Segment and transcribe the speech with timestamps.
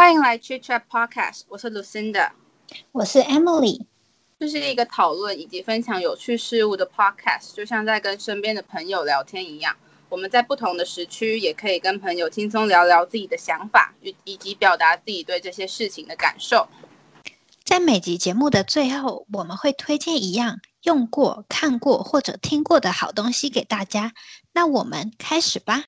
[0.00, 2.30] 欢迎来 Chit Chat Podcast，我是 Lucinda，
[2.90, 3.84] 我是 Emily。
[4.38, 9.76] 这是一个讨论以及分享有趣事物的 Podcast，就像在跟身边的朋友聊天一样。
[10.08, 16.66] 我们在不同的时区，也可以跟朋友轻松聊聊自己的想法，以以及表达自己对这些事情的感受。
[17.62, 24.14] 在每集节目的最后，我们会推荐一样用过、看过或者听过的好东西给大家。
[24.54, 25.84] 那我们开始吧。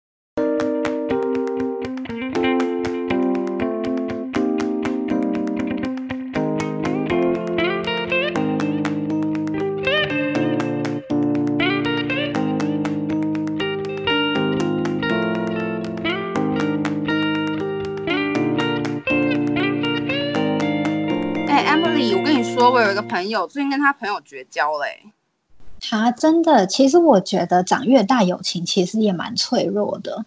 [22.72, 25.12] 我有一个朋友最近跟他朋友绝交嘞。
[25.80, 30.24] 他真的，其实我觉得长越大，友情其实也蛮脆弱的。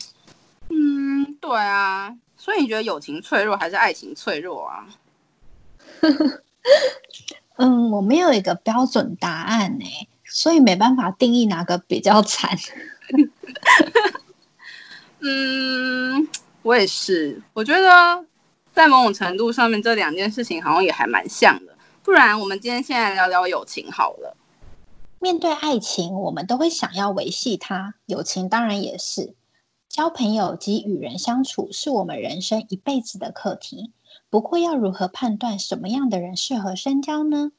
[0.70, 2.16] 嗯，对啊。
[2.38, 4.86] 所以你觉得友情脆弱还是爱情脆弱啊？
[7.58, 9.86] 嗯，我没有一个标准答案呢，
[10.26, 12.56] 所以没办法定义哪个比较惨。
[15.22, 16.28] 嗯，
[16.62, 18.24] 我也是，我觉得
[18.74, 21.75] 在某种程度上面，这两件事情好像也还蛮像的。
[22.06, 24.38] 不然，我们今天先来聊聊友情好了。
[25.18, 29.34] 面对爱情，我们都会想要维系它，友情当然也是。
[29.90, 33.92] 交朋友及与人相处是我们人生一辈子的课题。
[34.30, 37.52] 不过，要如何判断什么样的人适合深交呢？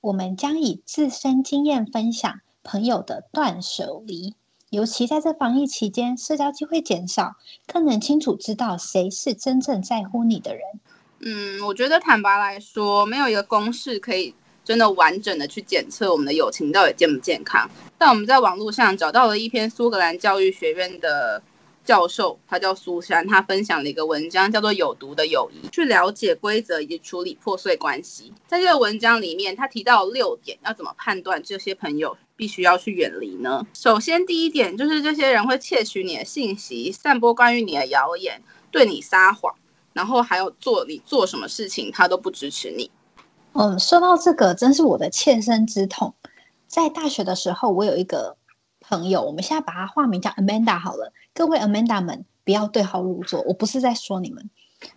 [0.00, 4.34] 我们将以自身经验分享朋友的断舍离，
[4.70, 10.80] 尤其在这防疫期间，社交机会减少，更能清楚知道谁是真正在乎你的人。
[11.26, 17.68] 嗯，我觉得坦白来说，没有一个公式可以真的完整的去检测我们的友情到底健不健康。
[17.98, 21.42] 但我们在网络上找到了一篇苏格兰教育学院的。
[21.84, 28.32] 教授他叫苏珊，他分享了一个文章，叫做《有毒的友谊》，去了解规则以及处理破碎关系。
[28.46, 33.66] 在这个文章里面，他提到六点，要怎么判断这些朋友必须要去远离呢？
[33.74, 38.40] 首先，第一点就是这些人会窃取你的信息，散播关于你的谣言，
[38.70, 39.54] 对你撒谎，
[39.94, 42.90] 然后还有做你做什么事情，他都不支持你。
[43.54, 46.12] 嗯，说到这个，真是我的切身之痛。
[46.66, 48.36] 在大学的时候，我有一个。
[48.86, 51.10] 朋友，我们现在把他化名叫 Amanda 好了。
[51.32, 54.50] 各位 Amanda 们，不要对号入座，我不是在说你们。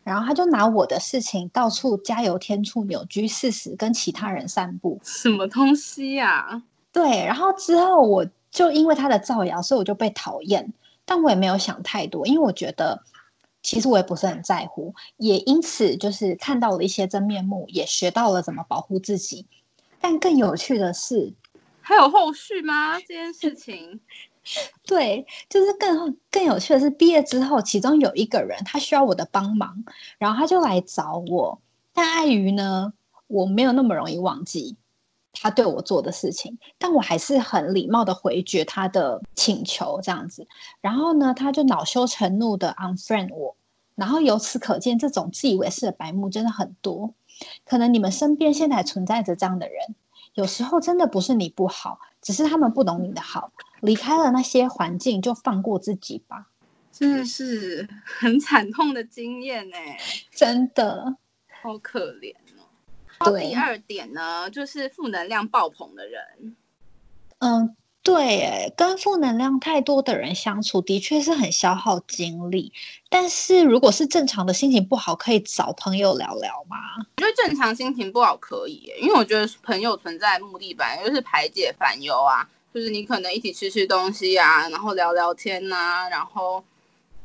[0.04, 6.62] 然后他就拿我的事情到处加油添醋、扭曲事实，跟其他人散布什么东西呀？
[6.92, 7.24] 对。
[7.26, 10.74] 然后之后我就因为他的造谣，所以我就被讨厌。
[11.06, 13.02] 但我也没有想太多，因为我觉得
[13.68, 14.96] 其实我也不是很在乎。
[15.18, 19.46] 也因此就是看到了一些真面目，也学到了怎么保护自己。
[20.00, 21.34] 但更有趣的是。
[21.82, 22.98] 还有后续吗？
[23.00, 24.00] 这件事情，
[24.88, 29.84] 对，就是更更有趣的是，毕业之后，其中有一个人他需要我的帮忙，
[30.18, 31.62] 然后他就来找我，
[31.94, 32.94] 但碍于呢，
[33.28, 34.78] 我没有那么容易忘记
[35.42, 40.48] 他对我做的事情，但我还是很礼貌的回绝他的请求，这样子，
[40.82, 43.56] 然后呢，他就恼羞成怒的 unfriend 我，
[43.96, 47.14] 然后由此可见，这种自以为是的白目真的很多，
[47.66, 49.96] 可能你们身边现在存在着这样的人。
[50.34, 53.52] 有时候真的不是你不好，只是他们不懂你的好。
[53.82, 56.48] 离开了那些环境，就放过自己吧。
[56.92, 59.78] 真的是很惨痛的经验呢，
[60.32, 61.16] 真的
[61.62, 62.36] 好可怜
[63.20, 63.40] 哦。
[63.40, 66.56] 第二点呢，就是负能量爆棚的人。
[67.40, 67.76] 嗯。
[68.04, 72.72] 对，哎，跟负能量太多的人相处，的确是很消耗精力。
[73.10, 76.78] 但是如果是正常的心情不好，可以找朋友聊聊吗？
[77.18, 86.64] 我觉得正常心情不好可以，因为我觉得朋友存在目的本来就是排解烦忧啊，就是你可能一起吃吃东西啊，然后聊聊天呐，然后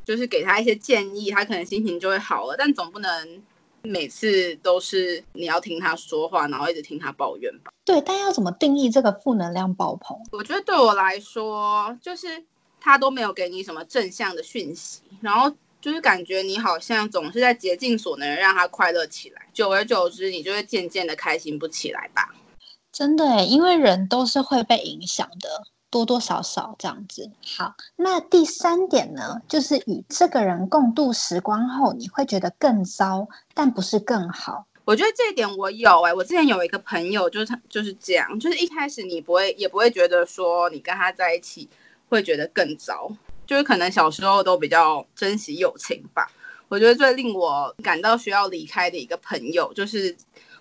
[0.05, 2.57] 就是给他一些建议，他可能心情就会好了。
[2.59, 3.41] 但总不能。
[3.83, 7.73] 每次都是你要听他说话，然后一直听他抱怨吧。
[7.85, 10.17] 对，但要怎么定义这个负能量爆棚？
[10.33, 12.45] 我觉得对我来说，就是
[12.81, 22.35] 他都没有给你什么正向的讯息，然后就是感觉你好像总是在竭尽所能让他快乐起来，久而久之，你就会渐渐的开心不起来吧。
[22.93, 25.65] 真的，因为人都是会被影响的。
[25.93, 27.31] 多多少少这样子。
[27.57, 34.67] 好，那第三点呢，就是与这个人共度时光后，你会觉得更糟，但不是更好。
[34.85, 41.69] 我觉得这一点我有哎，我之前有一个朋友，就是他就是这样，就是一开始你不会也不会觉得说你跟他在一起
[42.09, 43.09] 会觉得更糟，
[43.47, 46.27] 就是可能小时候都比较珍惜友情吧。
[46.69, 50.17] 我觉得最令我感到需要离开的一个朋友，就是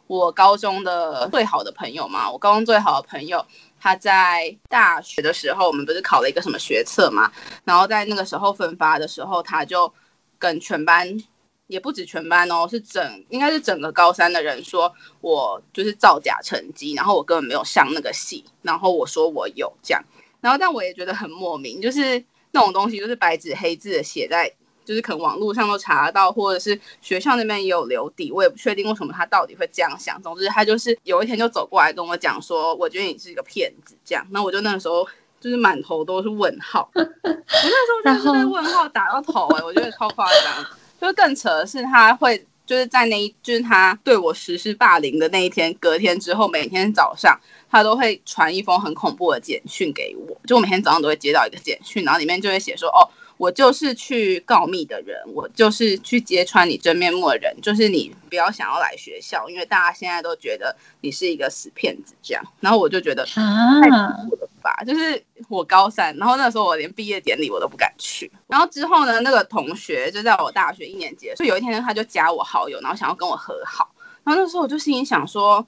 [0.08, 3.46] 我高中的最好的朋友嘛，我高中最好的朋友。
[3.82, 7.32] 他在大学的时候，我们不是考了一个什么学测嘛？
[7.66, 9.92] 然后在那个时候分发的时候，他就
[10.38, 11.18] 跟全班
[11.66, 20.04] 也不止全班哦，是整应该是整个高三的人说我就是造假成绩，然后我根本没有上那个系，然后我说我有这样，
[20.42, 24.54] 然后但我也觉得很莫名，就是那种东西就是白纸黑字的写在，
[24.86, 30.22] 就是可能网络上都查得到，或者是学校那边也有留底，我也不确定为什么他到底会这样想。
[30.22, 35.08] 总之他就是有一天就走过来跟我讲说，我觉得你是一个骗子这样，那我就那个时候。
[35.40, 40.64] 就是满头都是问号， 我那时候就是被问号打到头哎，我觉得超夸张。
[41.02, 47.36] 就是更扯的是，他会就是在那一就是他对我实施霸凌的那一天，隔天之后，每天早上
[47.72, 53.02] 他都会传一封很恐怖的简讯给我，就我每天早上都会接到一个简讯，然后里面就会写说哦。
[53.42, 62.44] 我就是去告密的人，我就是去揭穿你真面目的人，就是你不要想要来学校，因为大家现在都觉得你是一个死骗子这样。
[62.60, 68.32] 然后我就觉得太恐怖了吧，就是我高三，然后那时候我连毕业典礼我都不敢去。
[68.46, 73.90] 然后之后呢，那个同学就在我大学一年级，所以有一天他就加我好友，然后想要跟我和好。
[74.24, 75.66] 然后那时候我就心里想说，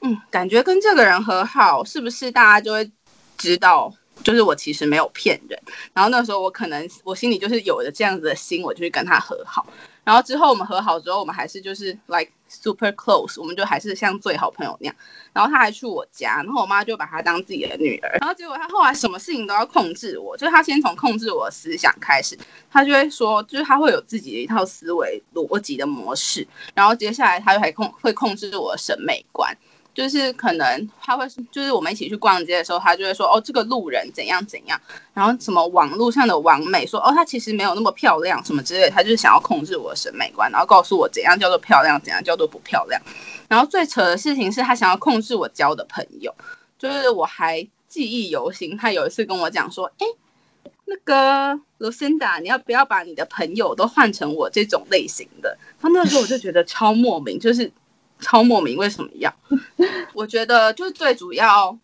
[0.00, 2.90] 嗯，感觉跟这个人和好，是不是大家就会
[3.36, 3.92] 知道？
[4.22, 5.58] 就是我其实没有骗人，
[5.92, 9.66] 然后那时候我可能我心里就是有着这样子的心，我就去跟他和好。
[10.02, 14.94] 然后之后我们和好之后，我们还是就是 like super close，我们就还是像最好朋友那样。
[15.32, 18.18] 然后他还去我家，然后我妈就把他当自己的女儿。
[18.20, 22.36] 然后结果他后来什么事情都要控制我，就是他先从控制我的思想开始，
[22.70, 29.56] 他就会说，就是他会有自己的一套思维逻辑的模式，然后接下来他就还控会控制我的审美观。
[29.92, 34.80] 就是可能他会，就是我们一起去逛街的时候，他就会说哦，这个路人怎样怎样，
[35.12, 43.02] 然后什么网络上的网美说哦，她其实没有那么漂亮什么之类，他就是想要控制我的审美观，然后告诉我怎样叫做漂亮，怎样叫做不漂亮。
[43.48, 46.32] 然后最扯的事情是他想要控制我交的朋友，
[46.78, 50.06] 就是我还记忆犹新，他有一次跟我讲说，哎，
[50.84, 55.58] 那个 Lucinda，你要不要把你的朋友都换成我这种类型的？
[55.80, 57.70] 他那时候我就觉得超莫名，就是。
[58.20, 59.34] 超莫名为什么要？
[60.14, 61.76] 我觉得就是最主要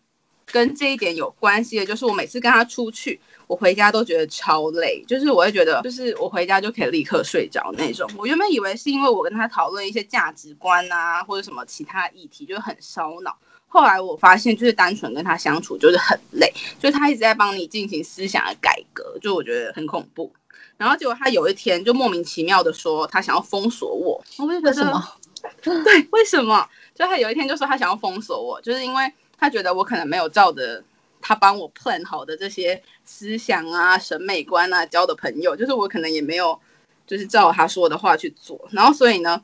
[0.45, 8.09] 跟这一点有关系的，就是我每次跟他出去，我回家都觉得超累，就是我会觉得，就是我回家就可以立刻睡着那种。
[8.17, 13.35] 我原本以为是因为我跟他讨论一些价值观啊，或者什么其他议题，就很烧脑。
[13.67, 20.31] 后来我发现，就是单纯跟他相处就是很累，就是他一直在帮你进行思想的改革，就我觉得很恐怖。
[20.77, 25.03] 然后结果他有一天就莫名其妙的说，他想要封锁我，我就觉得。
[25.61, 26.67] 对，为什么？
[26.93, 30.83] 就他有一天就说他想要封锁我，就是因为他觉得我可能没有照着
[31.21, 36.59] 他帮我 plan 好的这些思想啊、审美观啊、交的朋友，就是我可能也没有
[37.05, 39.41] 就是照他说的话去做，然后所以呢，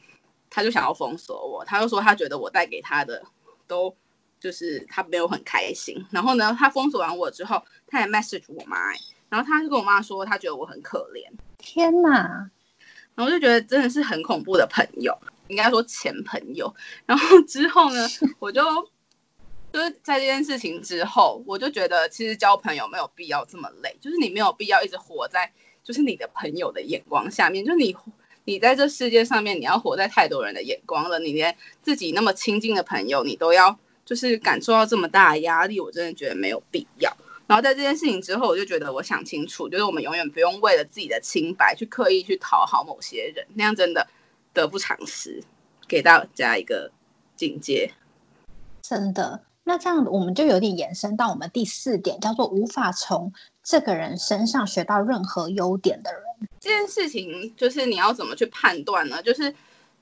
[0.49, 1.63] 他就想要封锁我。
[1.63, 3.21] 他就说他觉得我带给他的
[3.67, 3.95] 都
[4.39, 6.03] 就是他没有很开心。
[6.09, 8.91] 然后呢，他封锁完我之后，他也 message 我妈，
[9.29, 11.23] 然后他就跟我妈说他觉得我很可怜。
[11.59, 12.49] 天哪！
[13.15, 15.15] 然后就觉得真的是很恐怖的朋友。
[15.53, 16.73] 应该说前朋友，
[17.05, 18.07] 然后之后呢，
[18.39, 18.61] 我就
[19.71, 25.51] 就是在这件事情之后，我就觉得其实交朋友没有必要这么累，就是你没有必要一直活在
[25.83, 27.95] 就是你的朋友的眼光下面，就是你
[28.45, 37.15] 你在这世界上面，你要活在太多人的眼光了，你连自己那么亲近的朋友，你都要就是感受到这么大的压力，我真的觉得没有必要。
[37.47, 44.07] 然后在这件事情之后，我就觉得我想清楚，就是我们永远不用为了自己的清白去刻意去讨好某些人，那样真的。
[44.53, 45.43] 得不偿失，
[45.87, 46.91] 给大家一个
[47.35, 47.91] 警戒。
[48.81, 56.21] 真的，那这样我们就有点延伸到我们第四点，叫做无法从这个人身上学到任何优点的人。
[56.59, 59.21] 这件事情就是你要怎么去判断呢？
[59.23, 59.53] 就是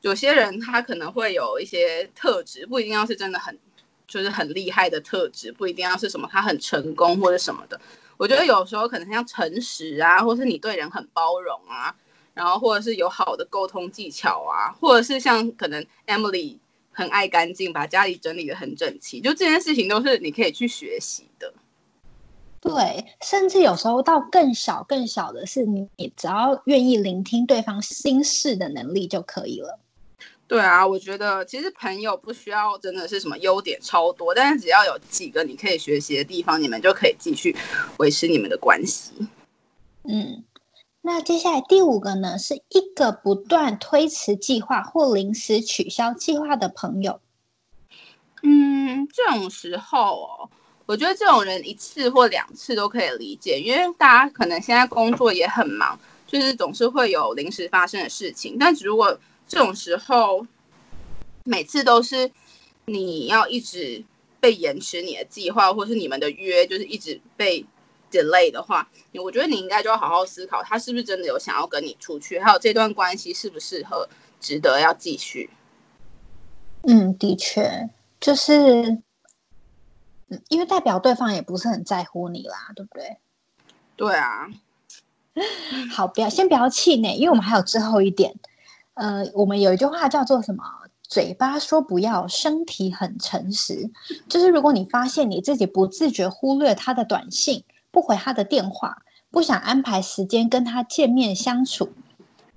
[0.01, 3.57] 有些人他可能会有一些特质，不一定要是真的很
[4.07, 7.79] 就是很厉害的特质，不一定要是什么他很成功或者什么的。
[8.17, 11.95] 我觉得有时候可能像诚实啊，或是你对人很包容啊。
[12.41, 16.57] 然后，或者是有好的沟通技巧啊，或者是像可能 Emily
[16.91, 21.53] 很爱干净，把家里整理的很整齐，就这件事情都是你可以去学习的。
[22.59, 29.77] 对，甚至有时候到更小、更小的是，你你只要愿意聆听对方心事的能力就可以了。
[30.47, 37.55] 对啊，我觉得其实朋友不需要真的是什么优点超多，但是只要有几个你可以学习的地方，你们就可以继续
[37.99, 39.11] 维持你们的关系。
[40.05, 40.43] 嗯。
[41.03, 47.19] 那接下来第五个呢，是一个不断推迟计划或临时取消计划的朋友。
[48.43, 50.49] 嗯，这种时候哦，
[50.85, 58.55] 我觉得这种人一次或两次都可以理解，因为大家可能现在工作也很忙，就是总是会有临时发生的事情。
[58.59, 60.45] 但如果这种时候
[61.43, 62.31] 每次都是
[62.85, 64.03] 你要一直
[64.39, 67.65] 被延迟你的计划，或是你们的约就是一直被。
[68.11, 68.87] Delay 的话，
[69.23, 74.07] 我觉得你应该就要好好思考，他是不是真的有想要跟你出去，还有这段关系适不适合，
[74.39, 75.49] 值得要继续。
[76.83, 77.89] 嗯，的确，
[78.19, 79.01] 就是，
[80.49, 83.17] 因为代表对方也不是很在乎你啦，对不对？
[83.95, 84.47] 对啊。
[85.91, 88.35] 好，不要先不要气馁，因为我们还有最后一点。
[88.95, 90.63] 呃，我们有一句话叫做什么？
[91.07, 93.89] 嘴巴说不要，身体很诚实。
[94.29, 98.97] 就是如果你发现你自己不自觉忽略他的短信，不回他的电话，
[99.29, 101.93] 不想安排时间跟他见面相处，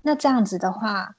[0.03, 1.17] 那这样子的话，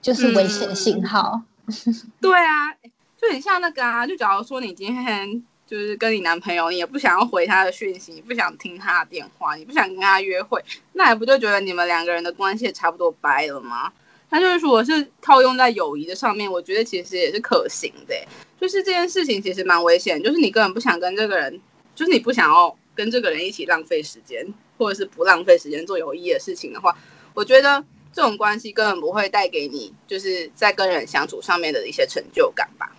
[0.00, 1.42] 就是危险信号。
[2.20, 2.72] 对啊，
[3.20, 5.42] 就很像那个啊，就假如说你今天。
[5.64, 10.62] 就是跟你男朋友，你也不想要回他的讯息，你不想听他的电话，你不想跟他约会，
[10.92, 13.90] 那还不就觉得你们两个人的关系也差不多掰了吗？
[14.28, 18.14] 那就是说，我是套用在友谊的上面，我觉得其实也是可行的。
[18.60, 21.58] 就是这件事情其实蛮危险，就是你根本不想跟这个人，
[21.94, 24.46] 就是你不想要跟这个人一起浪费时间，
[24.78, 26.96] 或者是不浪费时间做有意义的事情的话，
[27.34, 32.96] 我觉得这种关系根本不会带给你，就是在跟人相处上面的一些成就感吧。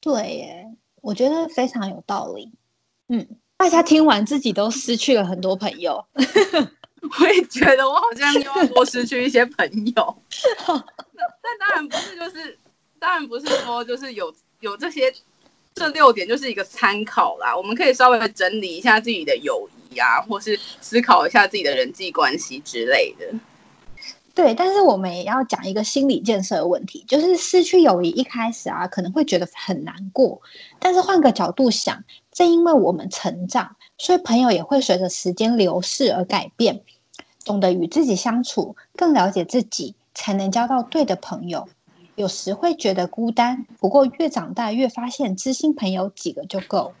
[0.00, 0.62] 对耶。
[1.02, 2.50] 我觉得非常有道理，
[3.10, 3.24] 嗯，
[3.56, 6.04] 大家听完自己都失去了很多朋友，
[7.20, 10.22] 我也觉得我好像又要多失去一些朋友。
[10.66, 12.58] 但当然不是，就是
[12.98, 15.14] 当然不是说就是有有这些
[15.76, 23.26] 这六点就是一个参考啦，我们可以稍微整理一下自己的友谊啊，或是思考一下自己的人际关系之类的。
[24.34, 30.40] 对，但是我们也要讲一个心理建设的问题，就是失去友谊一开始啊，可能会觉得很难过。
[30.78, 32.02] 但是换个角度想，
[32.32, 36.80] 正因为我们成长，所以朋友也会随着时间流逝而改变。
[37.44, 41.68] 懂得与自己相处，更了解自己，才能交到对的朋友。
[42.16, 46.94] 有时会觉得孤单，不过越长大越发现，知心朋友几个就够。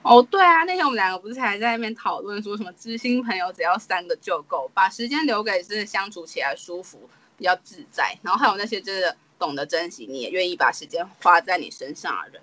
[0.00, 6.98] 哦，对啊，那天我们两个不是还在那边讨论说什么知心朋友只要三个就够，把时间留给真的相处起来舒服、
[7.36, 12.42] 比较自在，然后还有那些真的懂得珍惜，你也愿意把时间花在你身上的人。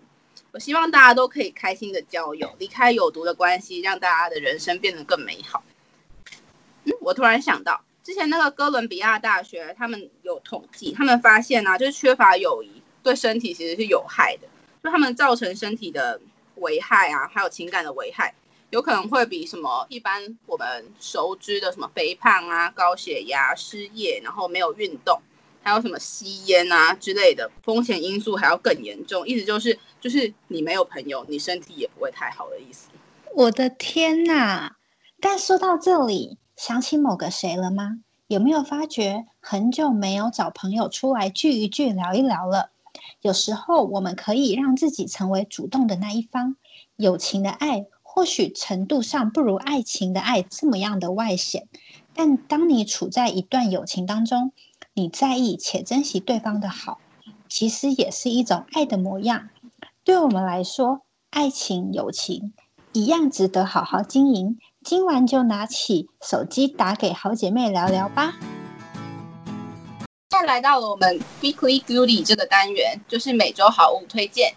[0.52, 5.64] 我希望大家都可以开心的交友，离开有毒的关系，让大家的人生变得更美好。
[6.84, 14.48] 嗯，我突然想到，之前那个哥伦比亚大学他们有统计，他们发现啊，就是缺乏友谊对身体其实是有害的，
[14.84, 16.20] 就他们造成身体的。
[16.62, 18.36] 危害啊，还有情感的危害，
[18.70, 25.22] 有可能会比什么一般我们熟知的什么肥胖啊、高血压、失业，然后没有运动，
[25.64, 29.26] 还有什么吸烟啊之类的风险因素还要更严重。
[29.26, 32.90] 意思就是，就是你没有朋友，你身体也不会太好的意思。
[33.34, 34.76] 我的天哪！
[35.22, 38.02] 但说到这里，想起某个谁了吗？
[38.28, 42.72] 有没有发觉很久没有找朋友出来聚一聚、聊一聊了？
[43.22, 46.58] 有时候我们可以让自己成为主动的那一方。
[46.98, 51.70] 友情的爱或许程度上不如爱情的爱这么样的外显，
[52.14, 54.52] 但当你处在一段友情当中，
[54.94, 57.00] 你在意且珍惜对方的好，
[57.48, 59.48] 其实也是一种爱的模样。
[60.04, 62.52] 对我们来说，爱情、友情
[62.92, 64.60] 一样值得好好经营。
[64.82, 68.36] 今晚就拿起手机打给好姐妹聊聊吧。
[70.46, 74.54] 来到了我们 Weekly Goodie 这个单元，就是每周好物推荐。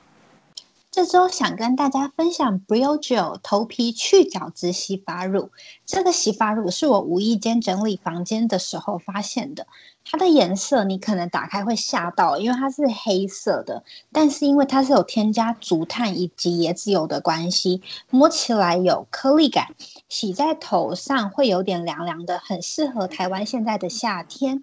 [0.93, 5.49] 这周想跟大家分享 Briogeo 头皮去角质洗发乳。
[5.87, 9.67] 这个洗发乳是我无意间整理房间的时候发现的。
[10.05, 13.83] 它的颜色你可能打开会吓到，因为它是黑色的。
[14.13, 17.81] 但是因为它是有添加竹炭以及椰子油的关系，
[18.11, 19.75] 摸起来有颗粒感，
[20.11, 24.63] 洗在头上会有点凉凉的，很适合台湾现在的夏天。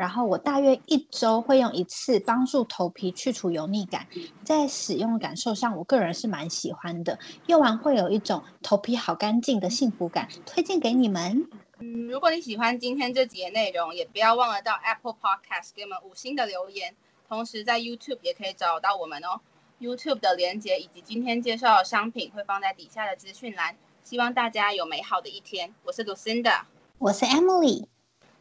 [0.00, 4.06] 然后我大约一周会用一次，帮助头皮去除油腻感。
[4.42, 11.46] 在使用感受上，我个人是蛮喜欢的，用完会有一种头皮好干净的幸福感，推荐给你们。
[11.80, 16.96] 嗯，如果你喜欢今天这集的内容，也不要忘了到 Apple Podcast 给我们五星的留言。
[17.28, 19.38] 同时在 YouTube 也可以找到我们哦。
[19.82, 23.76] YouTube 的链接以及今天介绍的商品会放在底下的资讯栏。
[24.02, 25.74] 希望大家有美好的一天。
[25.84, 26.62] 我是 Lucinda，
[26.96, 27.84] 我是 Emily，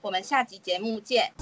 [0.01, 1.33] 我们下集节目见。